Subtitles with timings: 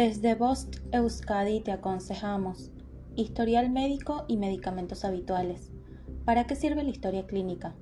[0.00, 2.70] Desde Bost Euskadi te aconsejamos
[3.16, 5.72] historial médico y medicamentos habituales.
[6.24, 7.74] ¿Para qué sirve la historia clínica?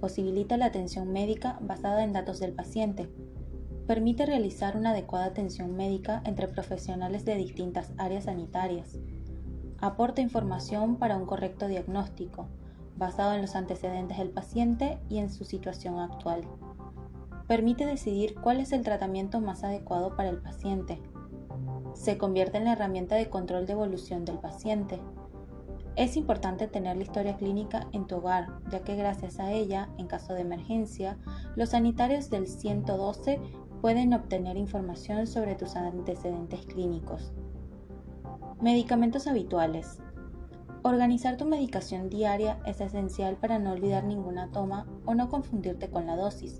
[0.00, 3.08] Posibilita la atención médica basada en datos del paciente.
[3.86, 8.98] Permite realizar una adecuada atención médica entre profesionales de distintas áreas sanitarias.
[9.78, 12.48] Aporta información para un correcto diagnóstico,
[12.96, 16.40] basado en los antecedentes del paciente y en su situación actual.
[17.46, 21.00] Permite decidir cuál es el tratamiento más adecuado para el paciente
[21.94, 25.00] se convierte en la herramienta de control de evolución del paciente.
[25.96, 30.06] Es importante tener la historia clínica en tu hogar, ya que gracias a ella, en
[30.06, 31.18] caso de emergencia,
[31.56, 33.40] los sanitarios del 112
[33.80, 37.32] pueden obtener información sobre tus antecedentes clínicos.
[38.60, 40.00] Medicamentos habituales.
[40.82, 46.06] Organizar tu medicación diaria es esencial para no olvidar ninguna toma o no confundirte con
[46.06, 46.58] la dosis,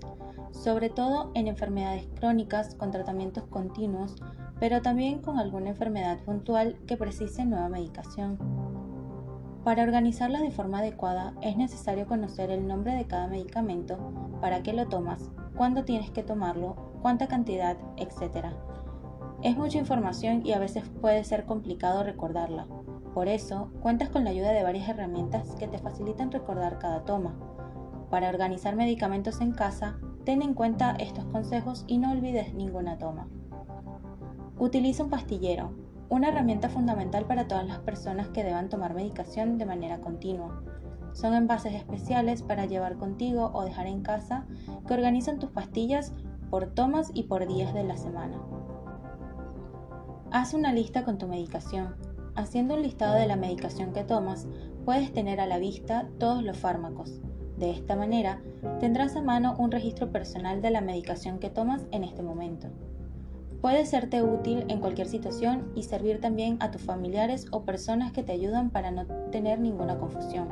[0.51, 4.15] sobre todo en enfermedades crónicas con tratamientos continuos
[4.61, 8.37] pero también con alguna enfermedad puntual que precise nueva medicación.
[9.63, 13.97] Para organizarla de forma adecuada es necesario conocer el nombre de cada medicamento,
[14.39, 18.49] para qué lo tomas, cuándo tienes que tomarlo, cuánta cantidad, etc.
[19.43, 22.67] Es mucha información y a veces puede ser complicado recordarla.
[23.15, 27.35] Por eso, cuentas con la ayuda de varias herramientas que te facilitan recordar cada toma.
[28.11, 33.29] Para organizar medicamentos en casa, ten en cuenta estos consejos y no olvides ninguna toma.
[34.59, 35.73] Utiliza un pastillero,
[36.09, 40.61] una herramienta fundamental para todas las personas que deban tomar medicación de manera continua.
[41.13, 44.45] Son envases especiales para llevar contigo o dejar en casa
[44.87, 46.13] que organizan tus pastillas
[46.51, 48.39] por tomas y por días de la semana.
[50.33, 51.93] Haz una lista con tu medicación.
[52.35, 54.47] Haciendo un listado de la medicación que tomas,
[54.85, 57.19] puedes tener a la vista todos los fármacos.
[57.57, 58.41] De esta manera,
[58.79, 62.69] tendrás a mano un registro personal de la medicación que tomas en este momento.
[63.59, 68.23] Puede serte útil en cualquier situación y servir también a tus familiares o personas que
[68.23, 70.47] te ayudan para no tener ninguna confusión.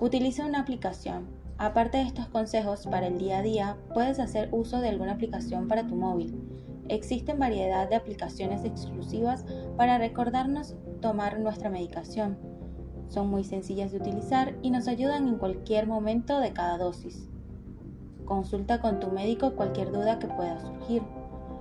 [0.00, 1.28] Utiliza una aplicación.
[1.58, 5.66] Aparte de estos consejos para el día a día, puedes hacer uso de alguna aplicación
[5.66, 6.40] para tu móvil.
[6.88, 9.44] Existen variedad de aplicaciones exclusivas
[9.76, 12.38] para recordarnos tomar nuestra medicación.
[13.08, 17.28] Son muy sencillas de utilizar y nos ayudan en cualquier momento de cada dosis.
[18.24, 21.02] Consulta con tu médico cualquier duda que pueda surgir.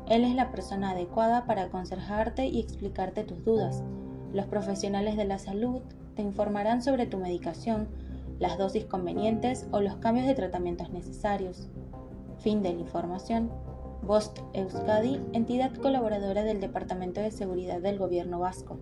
[0.08, 3.84] Él es la persona adecuada para aconsejarte y explicarte tus dudas.
[4.31, 5.81] Los profesionales de la salud
[6.16, 7.88] te informarán sobre tu medicación,
[8.40, 11.70] las dosis convenientes o los cambios de tratamientos necesarios.
[12.40, 13.52] Fin de la información.
[14.03, 18.80] Bost Euskadi, entidad colaboradora del Departamento de Seguridad del Gobierno Vasco.